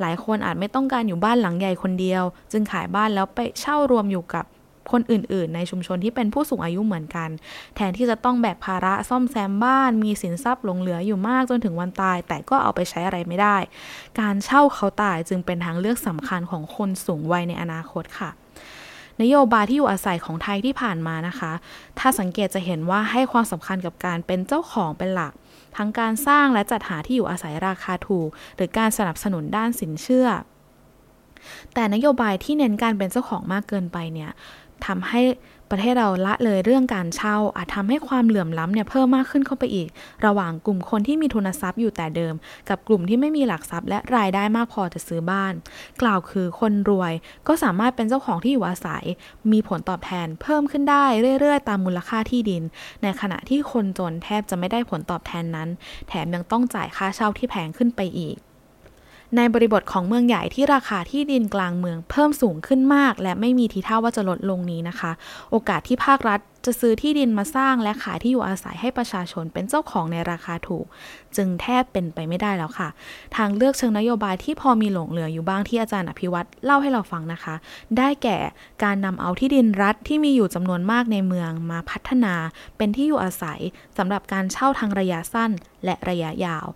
[0.00, 4.44] หลายคนอาจไม่ต้องการอยู่บ้านหลังใหญ่คนเดียว จึงขายบ้านแล้วไปเช่ารวมอยู่กับ
[4.92, 7.28] คนอื่น ๆ ในชุมชนที่เป็นผู้สูงอายุเหมือนกัน
[7.74, 13.56] แทนที่จะต้องแบกภาระซ่อมแซมบ้าน มีสินทรัพย์หลงเหลืออยู่มากจนถึงวันตาย แต่ก็เอาไปใช้อะไรไม่ได้
[14.20, 18.30] การเช่าเขาตายจึงเป็นทางเลือกสำคัญของคนสูงวัยในอนาคตค่ะ
[19.22, 21.52] นโยบายที่อยู่อาศัยของไทยที่ผ่านมานะคะ
[21.98, 25.32] ถ้าสังเกตจะเห็นว่าให้ความสำคัญกับการเป็นเจ้าของเป็นหลัก
[25.76, 30.28] ทั้งการสร้างและจัดหาที่อยู่อาศัยราคาถูก หรือการสนับสนุนด้านสินเชื่อ
[31.74, 34.30] แต่นโยบายที่เน้นการเป็นเจ้าของมากเกินไปเนี่ย
[34.86, 35.20] ทำให้
[35.70, 39.88] ประเทศเราละเลยเรื่องการเช่า อาจทำให้ความเหลื่อมล้ำเนี่ยเพิ่มมากขึ้นเข้าไปอีก
[40.26, 42.34] ระหว่างกลุ่มคนที่มีทุนทรัพย์อยู่แต่เดิม
[42.68, 45.52] กับกลุ่มที่ไม่มีหลักทรัพย์ และรายได้มากพอจะซื้อบ้าน
[46.02, 47.12] กล่าวคือคนรวย
[47.48, 49.04] ก็สามารถเป็นเจ้าของที่อยู่อาศัย
[49.52, 51.04] มีผลตอบแทนเพิ่มขึ้นได้
[51.40, 52.62] เรื่อยๆ ตามมูลค่าที่ดิน
[53.02, 55.68] ในขณะที่คนจนแทบจะไม่ได้ผลตอบแทนนั้น
[56.08, 58.36] แถมยังต้องจ่ายค่าเช่าที่แพงขึ้นไปอีก
[59.36, 65.12] ในบริบทของเมืองใหญ่ที่ราคาที่ดินกลางเมืองเพิ่มสูงขึ้นมาก และไม่มีทีท่าว่าจะลดลงนี้นะคะ
[65.50, 70.86] โอกาสที่ภาครัฐจะซื้อที่ดินมาสร้างและขายที่อยู่อาศัยให้ประชาชนเป็นเจ้าของในราคาถูก
[71.36, 72.88] จึงแทบเป็นไปไม่ได้แล้วค่ะ
[73.36, 77.54] ทางเลือกเชิงนโยบายที่พอมีหลงเหลืออยู่บ้างที่อาจารย์อภิวัตรเล่าให้เราฟังนะคะ
[77.98, 78.38] ได้แก่
[78.84, 82.34] การนำเอาที่ดินรัฐที่มีอยู่จำนวนมากในเมืองมาพัฒนา
[82.76, 83.60] เป็นที่อยู่อาศัย
[83.98, 85.50] สำหรับการเช่าทางระยะสั้น
[85.84, 86.66] และระยะยาว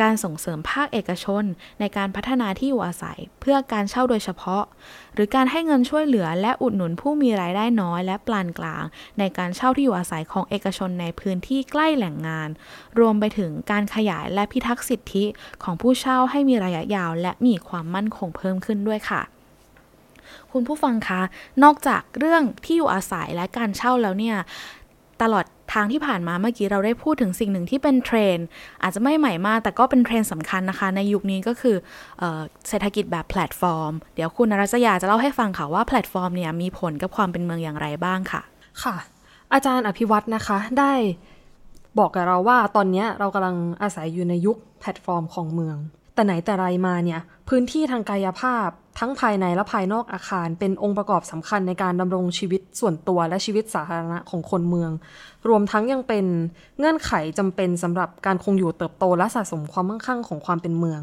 [0.00, 1.44] การส่งเสริมภาคเอกชน
[1.80, 4.64] ในการพัฒนาที่อยู่อาศัย เพื่อการเช่าโดยเฉพาะ
[5.14, 8.84] หรือการให้เงินช่วยเหลือและอุดหนุนผู้มีรายได้น้อยและปานกลาง
[9.18, 12.48] ในการเช่าที่อยู่อาศัยของเอกชนในพื้นที่ใกล้แหล่งงาน
[12.98, 15.24] รวมไปถึงการขยายและพิทักษ์สิทธิ
[15.62, 19.22] ของผู้เช่าให้มีระยะยาว และมีความมั่นคงเพิ่มขึ้นด้วยค่ะ
[20.52, 21.20] คุณผู้ฟังคะ
[21.62, 24.36] นอกจากเรื่องที่อยู่อาศัยและการเช่าแล้วเนี่ย
[25.22, 28.38] ตลอดทางที่ผ่านมาเมื่อกี้เราได้พูดถึงสิ่งหนึ่งที่เป็นเทรน
[28.82, 31.76] อาจจะไม่ใหม่มาก แต่ก็เป็นเทรนสำคัญนะคะ ในยุคนี้ก็คือ
[32.18, 32.24] เอ
[32.68, 38.42] เศรษฐกิจแบบแพลตฟอร์ม เดี๋ยวคุณนรัสยาจะเล่าให้ฟังค่ะว่าแพลตฟอร์มเนี่ยมีผลกับความเป็นเมืองอย่างไรบ้างค่ะ
[38.82, 38.96] ค่ะ
[39.52, 40.92] อาจารย์อภิวัตนะคะได้
[41.98, 45.76] บอกกับเราว่าตอนนี้เรากำลังอาศัยอยู่ในยุคแพลตฟอร์มของเมือง
[46.14, 54.90] แต่ไหนแต่ไรมาเนี่ย พื้นที่ทางกายภาพ ทั้งภายในและภายนอกอาคาร เป็นองค์ประกอบสำคัญในการดำรงชีวิตส่วนตัวและชีวิตสาธารณะของคนเมือง
[55.48, 56.26] รวมทั้งยังเป็น
[56.78, 61.02] เงื่อนไขจำเป็นสำหรับการคงอยู่เติบโตและสะสมความมั่งคั่งของความเป็นเมือง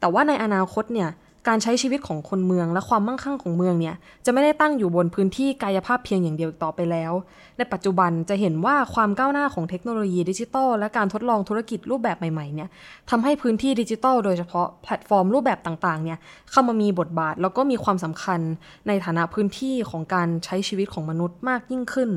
[0.00, 1.10] แต่ว่าในอนาคตเนี่ย
[1.48, 7.12] การใช้ชีวิตของคนเมืองและความมั่งคั่งของเมืองเนี่ยจะไม่ได้ตั้งอยู่บนพื้นที่กายภาพเพียงอย่างเดียวต่อไปแล้ว
[7.58, 12.68] ในปัจจุบันจะเห็นว่าความก้าวหน้าของเทคโนโลยีดิจิทัลและการทดลองธุรกิจรูปแบบใหม่ๆเนี่ย
[13.10, 16.18] ทำให้พื้นที่ดิจิทัลโดยเฉพาะแพลตฟอร์มรูปแบบต่างๆเนี่ย
[16.50, 18.40] เข้ามามีบทบาทแล้วก็มีความสำคัญ
[18.88, 22.10] ในฐานะพื้นที่ของการใช้ชีวิตของมนุษย์มากยิ่งขึ้น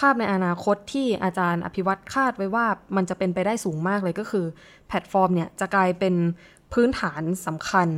[0.00, 4.46] ภาพในอนาคตที่อาจารย์อภิวัตคาดไว้ว่ามันจะเป็นไปได้สูงมากเลยก็คือ
[4.88, 6.14] แพลตฟอร์มเนี่ยจะกลายเป็น
[6.72, 7.88] พื้นฐานสำคัญ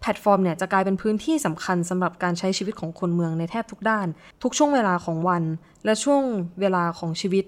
[0.00, 4.06] แพลตฟอร์มเนี่ยจะกลายเป็นพื้นที่สำคัญสำหรับการใช้ชีวิตของคนเมืองในแทบทุกด้าน
[4.42, 5.42] ทุกช่วงเวลาของวัน
[5.84, 6.22] และช่วง
[6.60, 7.44] เวลาของชีวิต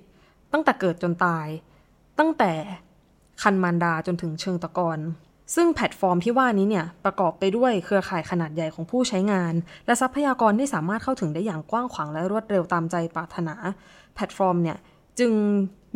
[0.53, 1.47] ตั้งแต่เกิดจนตาย
[2.19, 2.53] ตั้งแต่
[3.43, 4.99] ครรภ์มารดาจนถึงเชิงตะกอน
[5.55, 9.55] ซึ่งแพลตฟอร์มที่ว่านี้เนี่ยประกอบไปด้วยเครือข่ายขนาดใหญ่ของผู้ใช้งาน
[9.87, 13.55] และทรัพยากรที่สามารถเข้าถึงได้อย่างกว้างขวางและรวดเร็วตามใจปรารถนา
[14.15, 14.77] แพลตฟอร์มเนี่ย
[15.19, 15.33] จึง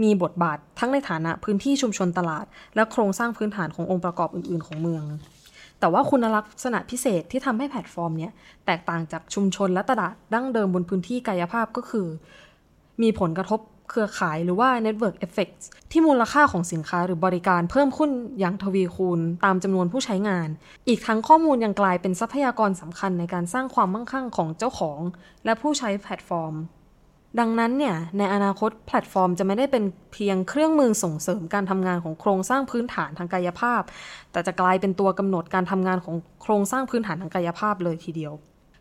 [0.03, 5.05] มีบทบาททั้งในฐานะพื้นที่ชุมชนตลาด และโครงสร้างพื้นฐานขององค์ประกอบอื่น ๆ ของเมือง
[5.81, 8.33] แต่ว่าคุณลักษณะพิเศษที่ทำให้แพลตฟอร์มเนี้ย
[8.67, 12.07] แตกต่างจากชุมชนและตลาดดั้งเดิมบนพื้นที่กายภาพก็คือ
[13.03, 20.49] มีผลกระทบเครือข่ายหรือว่า Network Effects ที่มูลค่าของสินค้าหรือบริการเพิ่มขึ้นอย่างทวีคูณตามจำนวนผู้ใช้งาน
[20.89, 25.01] อีกทั้งข้อมูลยังกลายเป็นทรัพยากรสำคัญในการสร้างความมั่งคั่งของเจ้าของ
[25.45, 26.55] และผู้ใช้แพลตฟอร์ม
[27.41, 33.83] ดังนั้นเนี่ยในอนาคตแพลตฟอร์มจะไม่ได้เป็นเพียงเครื่องมือส่งเสริมการทำงานของโครงสร้างพื้นฐานทางกายภาพ
[34.33, 38.33] แต่จะกลายเป็นตัวกำหนดการทำงานของโครงสร้างพื้นฐานทางกายภาพเลยทีเดียว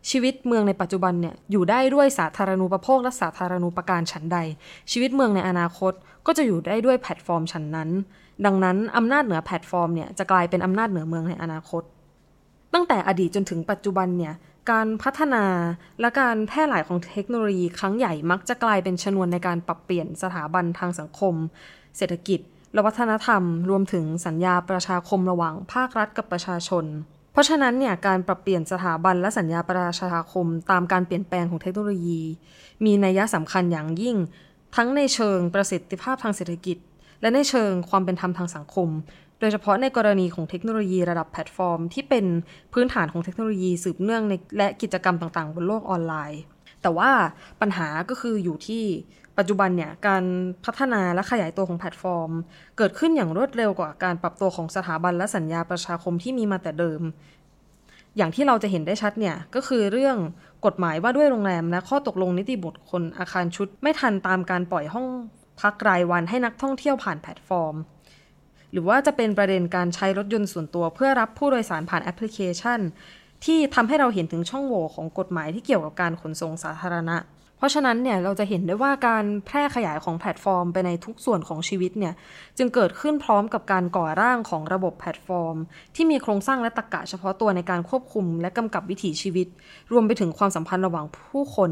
[0.10, 4.38] ชีวิตเมืองในปัจจุบันเนี่ยอยู่ได้ด้วยสาธารณูปโภคและสาธารณูปการฉันใด
[4.92, 5.94] ชีวิตเมืองในอนาคต
[6.26, 7.90] ก็จะอยู่ได้ด้วยแพลตฟอร์มฉันนั้น
[8.46, 11.84] ดังนั้นอำนาจเหนือแพลตฟอร์มเนี่ยจะกลายเป็นอำนาจเหนือเมืองในอนาคต
[12.74, 14.34] ตั้งแต่อดีตจนถึงปัจจุบันเนี่ย
[14.70, 15.46] การพัฒนา
[16.02, 21.36] และการแพร่หลายของเทคโนโลยีครั้งใหญ่มักจะกลายเป็นชนวนในการปรับเปลี่ยนสถาบันทางสังคม
[21.98, 22.40] เศรษฐกิจ
[22.74, 26.86] และวัฒนธรรม รวมถึงสัญญาประชาคมระหว่างภาครัฐกับประชาชน
[27.32, 32.22] เพราะฉะนั้นเนี่ยการปรับเปลี่ยนสถาบันและสัญญาประชาคม ตามการเปลี่ยนแปลงของเทคโนโลยี
[32.86, 34.18] มีนัยสำคัญอย่างยิ่ง
[34.76, 36.78] ทั้งในเชิงประสิทธิภาพทางเศรษฐกิจ
[37.22, 38.90] และในเชิงความเป็นธรรมทางสังคม
[39.42, 42.26] โดยเฉพาะในกรณีของเทคโนโลยีระดับแพลตฟอร์ม ที่เป็น
[42.74, 46.42] พื้นฐานของเทคโนโลยีสืบเนื่องในและกิจกรรมต่างๆ บนโลกออนไลน์
[46.82, 47.10] แต่ว่า
[47.62, 48.84] ปัญหาก็คืออยู่ที่
[49.38, 50.24] ปัจจุบันเนี่ยการ
[50.66, 52.32] พัฒนาและขยายตัวของแพลตฟอร์ม
[52.78, 57.02] เกิดขึ้นอย่างรวดเร็วกว่าการปรับตัวของสถาบันและสัญญาประชาคมที่มีมาแต่เดิม
[58.18, 60.18] อย่างที่เราจะเห็นได้ชัดเนี่ยก็คือเรื่อง
[60.66, 65.08] กฎหมายว่าด้วยโรงแรมและข้อตกลงนิติบุคคลอาคารชุด ไม่ทันตามการปล่อยห้อง
[65.62, 67.76] พักรายวันให้นักท่องเที่ยวผ่านแพลตฟอร์ม
[68.72, 72.80] หรือว่าจะเป็นประเด็นการใช้รถยนต์ส่วนตัว เพื่อรับผู้โดยสารผ่านแอปพลิเคชัน
[73.46, 77.18] ที่ทำให้เราเห็นถึงช่องโหว่ของกฎหมายที่เกี่ยวกับการขนส่งสาธารณะ
[77.58, 82.14] เพราะฉะนั้นเนี่ยเราจะเห็นได้ว่าการแพร่ขยายของแพลตฟอร์มไปในทุกส่วนของชีวิตเนี่ย
[82.58, 85.56] จึงเกิดขึ้นพร้อมกับการก่อร่างของระบบแพลตฟอร์ม
[85.96, 89.48] ที่มีโครงสร้างและตรรกะเฉพาะตัวในการควบคุม และกำกับวิถีชีวิต
[89.92, 91.72] รวมไปถึงความสัมพันธ์ระหว่างผู้คน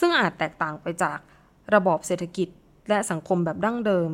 [0.00, 1.18] ซึ่งอาจแตกต่างไปจาก
[1.74, 2.48] ระบอบเศรษฐกิจ
[2.88, 4.10] และสังคมแบบดั้งเดิม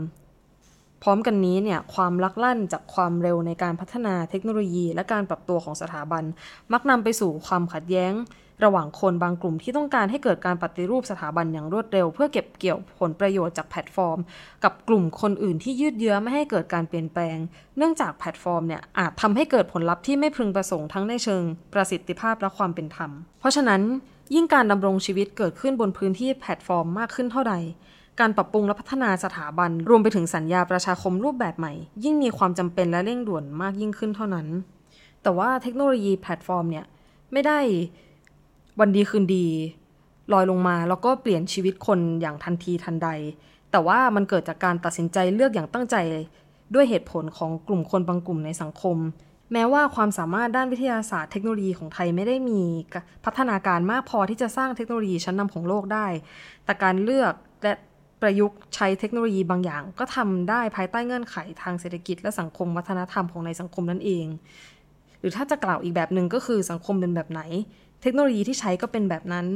[1.02, 6.24] พร้อมกันนี้เนี่ยความลักลั่นจากความเร็วในการพัฒนาเทคโนโลยี และการปรับตัวของสถาบัน
[6.72, 8.14] มักนำไปสู่ความขัดแย้ง
[8.64, 14.18] ระหว่างคนบางกลุ่มที่ต้องการให้เกิดการปฏิรูปสถาบันอย่างรวดเร็ว เพื่อเก็บเกี่ยวผลประโยชน์จากแพลตฟอร์ม
[14.64, 17.37] กับกลุ่มคนอื่นที่ยืดเยื้อไม่ให้เกิดการเปลี่ยนแปลง
[17.76, 21.42] เนื่องจากแพลตฟอร์มเนี่ยอาจทำให้เกิดผลลัพธ์ที่ไม่พึงประสงค์ทั้งในเชิง
[21.74, 23.82] ประสิทธิภาพและความเป็นธรรม เพราะฉะนั้น
[24.35, 27.54] ยิ่งการดำรงชีวิตเกิดขึ้นบนพื้นที่แพลตฟอร์มมากขึ้นเท่าใด
[28.20, 31.72] การปรับปรุงและพัฒนาสถาบัน รวมไปถึงสัญญาประชาคมรูปแบบใหม่
[32.05, 34.46] ยิ่งมีความจำเป็นและเร่งด่วนมากยิ่งขึ้นเท่านั้น
[35.22, 36.85] แต่ว่าเทคโนโลยีแพลตฟอร์มเนี่ย
[37.33, 37.59] ไม่ได้
[38.81, 39.46] วันดีคืนดี
[40.33, 43.09] ลอยลงมาแล้วก็เปลี่ยนชีวิตคนอย่างทันทีทันใด
[43.70, 45.96] แต่ว่ามันเกิดจากการตัดสินใจเลือกอย่างตั้งใจ
[46.74, 48.96] ด้วยเหตุผลของกลุ่มคนบางกลุ่มในสังคม
[49.52, 52.61] แม้ว่าความสามารถด้านวิทยาศาสตร์เทคโนโลยีของไทยไม่ได้มี
[53.24, 56.07] พัฒนาการมากพอที่จะสร้างเทคโนโลยีชั้นนำของโลกได้
[56.64, 57.72] แต่การเลือกและ
[58.22, 64.26] ประยุกต์ใช้เทคโนโลยีบางอย่าง ก็ทำได้ภายใต้เงื่อนไขทางเศรษฐกิจและสังคมวัฒนธรรมของในสังคมนั่นเอง
[65.20, 67.40] หรือถ้าจะกล่าวอีกแบบหนึ่งก็คือสังคมเป็นแบบไหน
[68.02, 69.46] เทคโนโลยีที่ใช้ก็เป็นแบบนั้น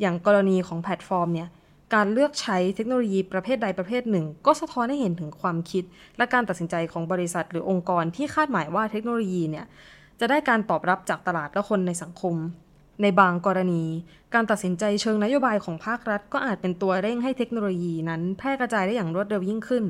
[0.00, 1.48] อย่างกรณีของแพลตฟอร์มเนี่ย
[1.94, 5.84] การเลือกใช้เทคโนโลยีประเภทใดประเภทหนึ่ง ก็สะท้อนให้เห็นถึงความคิด
[6.16, 9.66] และการตัดสินใจของบริษัทหรือองค์กรที่คาดหมายว่าเทคโนโลยีเนี่ย
[10.20, 12.34] จะได้การตอบรับจากตลาดและคนในสังคม
[13.02, 13.84] ในบางกรณี
[14.34, 19.84] การตัดสินใจเชิงนโยบายของภาครัฐ ก็อาจเป็นตัวเร่งให้เทคโนโลยีนั้นแพร่กระจายได้อย่างรวดเร็วยิ่งขึ้น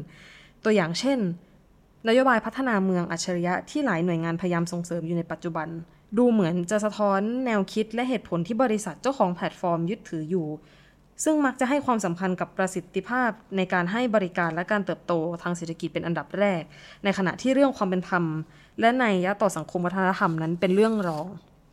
[0.64, 1.18] ตัวอย่างเช่น
[2.08, 5.68] นโยบายพัฒนาเมืองอัจฉริยะที่หลายหน่วยงานพยายามส่งเสริมอยู่ในปัจจุบัน
[6.18, 10.46] ดูเหมือนจะสะท้อนแนวคิดและเหตุผลที่บริษัทเจ้าของแพลตฟอร์มยึดถืออยู่
[11.24, 16.62] ซึ่งมักจะให้ความสำคัญกับประสิทธิภาพในการให้บริการและการเติบโตทางเศรษฐกิจเป็นอันดับแรก
[17.04, 18.24] ในขณะที่เรื่องความเป็นธรรม
[18.80, 21.26] และนัยยะต่อสังคมวัฒนธรรมนั้นเป็นเรื่องรอง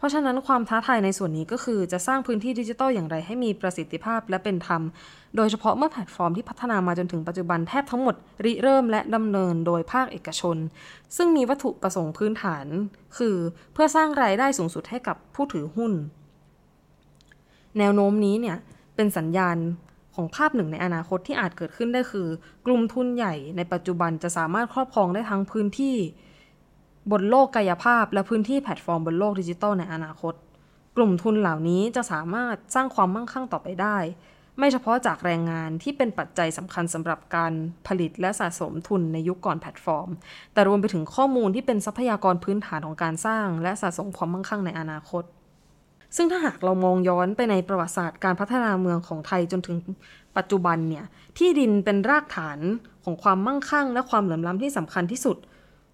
[0.06, 4.82] เพราะฉะนั้นความท้าทายในส่วนนี้ก็คือจะสร้างพื้นที่ดิจิทัลอย่างไรให้มีประสิทธิภาพและเป็นธรรม
[5.36, 8.16] โดยเฉพาะเมื่อแพลตฟอร์มที่พัฒนามาจนถึงปัจจุบันแทบทั้งหมด
[8.46, 10.58] ริเริ่มและดำเนินโดยภาคเอกชน
[11.16, 12.66] ซึ่งมีวัตถุประสงค์พื้นฐาน
[13.18, 13.36] คือ
[13.74, 15.94] เพื่อสร้างรายได้สูงสุดให้กับผู้ถือหุ้น
[17.80, 18.58] แนวโน้มนี้เนี่ย
[18.96, 19.58] เป็นสัญญาณ
[20.16, 22.28] ของภาพหนึ่งในอนาคตที่อาจเกิดขึ้นได้คือ
[22.66, 25.96] กลุ่มทุนใหญ่ในปัจจุบันจะสามารถครอบครองได้ทั้งพื้นที่
[27.12, 30.34] บนโลกกายภาพและพื้นที่แพลตฟอร์มบนโลกดิจิทัลในอนาคต
[30.98, 33.98] กลุ่มทุนเหล่านี้จะสามารถสร้างความมั่งคั่งต่อไปได้
[34.60, 37.54] ไม่เฉพาะจากแรงงานที่เป็นปัจจัยสำคัญสำหรับการ
[37.88, 40.10] ผลิตและสะสมทุนในยุคก่อนแพลตฟอร์ม
[40.54, 45.24] แต่รวมไปถึงข้อมูลที่เป็นทรัพยากรพื้นฐานของการสร้าง และสะสมความมั่งคั่งในอนาคต
[46.16, 49.78] ซึ่งถ้าหากเรามองย้อนไปในประวัติศาสตร์การพัฒนาเมืองของไทยจนถึง
[50.38, 51.06] ปัจจุบันเนี่ย
[51.38, 52.60] ที่ดินเป็นรากฐาน
[53.04, 55.38] ของความมั่งคั่ง และความเหลื่อมล้ำที่สำคัญที่สุด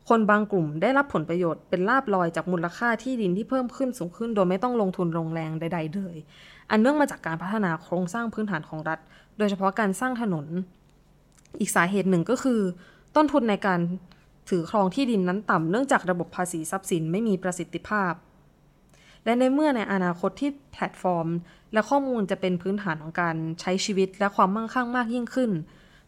[0.09, 6.15] คนบางกลุ่มได้รับผลประโยชน์เป็นลาบลอยจากมูลค่าที่ดินที่เพิ่มขึ้นสูงขึ้น โดยไม่ต้องลงทุนลงแรงใด ๆ เลย
[6.69, 8.99] อันเนื่องมาจากการพัฒนาโครงสร้างพื้นฐานของรัฐ
[9.37, 10.45] โดยเฉพาะการสร้างถนน
[11.59, 12.59] อีกสาเหตุหนึ่งก็คือ
[13.15, 13.79] ต้นทุนในการ
[14.49, 18.13] ถือครองที่ดินนั้นต่ำเนื่องจากระบบภาษีทรัพย์สินไม่มีประสิทธิภาพ
[19.25, 21.27] และในเมื่อในอนาคตที่แพลตฟอร์ม
[21.73, 25.51] และข้อมูลจะเป็นพื้นฐานของการใช้ชีวิตและความมั่งคั่งมากยิ่งขึ้น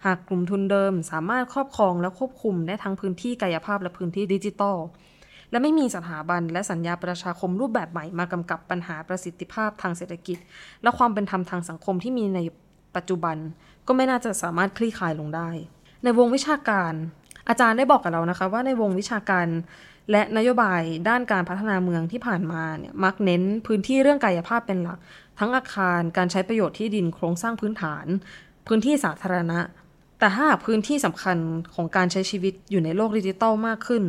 [0.06, 4.78] หากกลุ่มทุนเดิมสามารถครอบครองและควบคุมได้ทั้งพื้นที่กายภาพและพื้นที่ดิจิทัล
[5.52, 10.38] และไม่มีสถาบันและสัญญาประชาคมรูปแบบใหม่มากำกับปัญหาประสิทธิภาพทางเศรษฐกิจ
[10.84, 12.40] และความเป็นธรรมทางสังคมที่มีใน
[12.96, 13.38] ปัจจุบัน
[13.88, 15.50] ก็ไม่น่าจะสามารถคลี่คลายลงได้
[16.04, 16.94] ในวงวิชาการ
[17.50, 19.48] อาจารย์ได้บอกกับเรานะคะว่าในวงวิชาการ
[20.12, 25.00] และนโยบายด้านการพัฒนาเมืองที่ผ่านมาเนี่ยมักเน้นพื้นที่เรื่องกายภาพเป็นหลัก
[25.40, 28.06] ทั้งอาคารการใช้ประโยชน์ที่ดินโครงสร้างพื้นฐาน
[28.68, 29.60] พื้นที่สาธารณะ
[30.20, 31.38] แต่ถ้าพื้นที่สำคัญ
[31.76, 34.04] ของการใช้ชีวิตอยู่ในโลกดิจิตอลมากขึ้น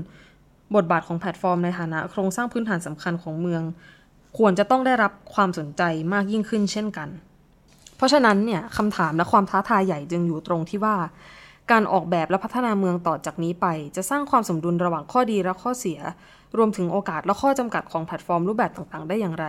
[0.77, 3.63] บทบาทของแพลตฟอร์มในฐานะโครงสร้างพื้นฐานสำคัญของเมือง
[4.39, 7.09] ควรจะต้องได้รับความสนใจมากยิ่งขึ้นเช่นกัน
[7.97, 10.97] เพราะฉะนั้นเนี่ยคำถามและความท้าทายใหญ่จึงอยู่ตรงที่ว่า
[11.71, 16.01] การออกแบบและพัฒนาเมืองต่อจากนี้ไป จะสร้างความสมดุลระหว่างข้อดีและข้อเสีย
[16.57, 19.47] รวมถึงโอกาสและข้อจำกัดของแพลตฟอร์มรูปแบบต่างๆ ได้อย่างไร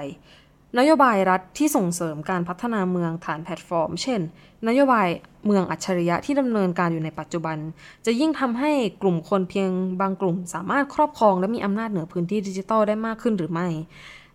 [0.79, 4.19] นโยบายรัฐที่ส่งเสริมการพัฒนาเมืองฐานแพลตฟอร์ม เช่น
[4.67, 5.07] นโยบาย
[5.45, 7.57] เมืองอัจฉริยะที่ดำเนินการอยู่ในปัจจุบัน
[8.05, 9.69] จะยิ่งทำให้กลุ่มคนเพียง
[10.01, 13.67] บางกลุ่ม สามารถครอบครองและมีอำนาจเหนือพื้นที่ดิจิทัลได้มากขึ้นหรือไม่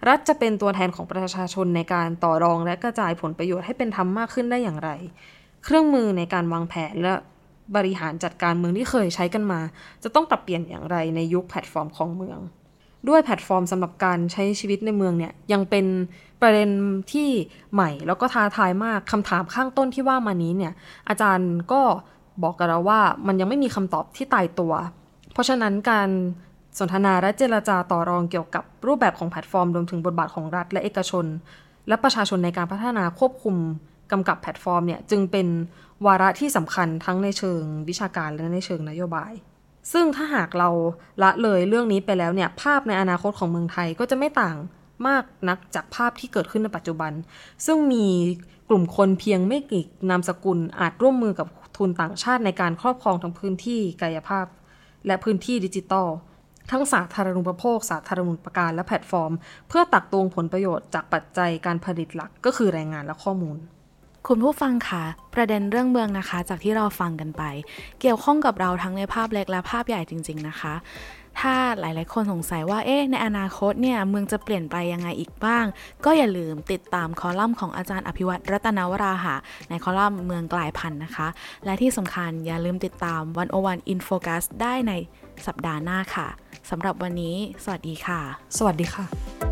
[0.09, 4.91] รัฐจะเป็นตัวแทนของประชาชนในการต่อรองและกระจายผลประโยชน์ให้เป็นธรรมมากขึ้นได้อย่างไร
[5.65, 7.15] เครื่องมือในการวางแผนและ
[7.77, 9.61] บริหารจัดการเมืองที่เคยใช้กันมา
[10.03, 12.39] จะต้องปรับเปลี่ยนอย่างไรในยุคแพลตฟอร์มของเมือง
[13.09, 15.87] ด้วยแพลตฟอร์มสำหรับการใช้ชีวิตในเมืองเนี่ยยังเป็น
[16.41, 16.71] ประเด็น
[17.13, 17.29] ที่
[17.75, 20.73] ใหม่แล้วก็ท้าทายมากคำถามข้างต้นที่ว่ามานี้เนี่ย
[21.09, 21.81] อาจารย์ก็
[22.43, 24.73] บอกกับเราว่ามันยังไม่มีคำตอบที่ตายตัว
[25.33, 26.09] เพราะฉะนั้นการ
[26.79, 31.27] สนทนาและเจรจาต่อรองเกี่ยวกับรูปแบบของแพลตฟอร์มรวมถึงบทบาทของรัฐและเอกชน
[31.89, 33.57] และประชาชนในการพัฒนาควบคุม
[34.13, 35.47] กำกับแพลตฟอร์มเนี่ยจึงเป็น
[36.07, 39.33] วาระที่สำคัญทั้งในเชิงวิชาการและในเชิงนโยบาย
[39.93, 40.69] ซึ่งถ้าหากเรา
[41.23, 44.57] ละเลยเรื่องนี้ไปแล้วเนี่ยภาพในอนาคตของเมืองไทยก็จะไม่ต่าง
[45.07, 47.13] มากนักจากภาพที่เกิดขึ้นในปัจจุบัน
[47.67, 48.07] ซึ่งมี
[48.69, 54.47] กลุ่มคนเพียงไม่กี่นามสกุลอาจร่วมมือกับทุนต่างชาติในการครอบครองทั้งพื้นที่กายภาพ
[55.07, 56.09] และพื้นที่ดิจิตอล
[56.71, 59.33] ทั้งสาธารณูปโภค สาธารณูปการและแพลตฟอร์ม
[59.69, 63.57] เพื่อตักตวงผลประโยชน์จากปัจจัยการผลิตหลักก็คือแรงงานและข้อมูล
[64.29, 65.05] คุณผู้ฟังคะ
[65.35, 67.43] ประเด็นเรื่องเมืองนะคะ จากที่เราฟังกันไป
[68.01, 70.75] เกี่ยวข้องกับเราทั้งในภาพเล็กและภาพใหญ่จริง ๆนะคะ
[71.41, 75.65] ถ้าหลายๆ คนสงสัยว่าเอ๊ะในอนาคตเนี่ยเมืองจะเปลี่ยนไปยังไงอีกบ้าง
[76.05, 79.35] ก็อย่าลืมติดตามคอลัมน์ของอาจารย์อภิวัตรรัตนวราหะ
[79.69, 81.29] ในคอลัมน์เมืองกลายพันธุ์นะคะ
[81.65, 84.93] และที่สำคัญอย่าลืมติดตามวันโอวันอินโฟกัสได้ใน
[85.47, 86.29] สัปดาห์หน้าค่ะ
[86.71, 88.21] สำหรับวันนี้ สวัสดีค่ะ
[88.57, 89.50] สวัสดีค่ะ